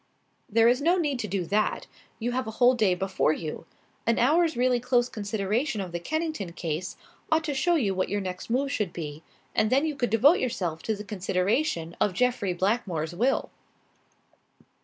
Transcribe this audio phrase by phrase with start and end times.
[0.49, 1.85] "There is no need to do that.
[2.17, 3.67] You have a whole day before you.
[4.07, 6.97] An hour's really close consideration of the Kennington case
[7.31, 9.21] ought to show you what your next move should be,
[9.53, 13.51] and then you could devote yourself to the consideration of Jeffrey Blackmore's will."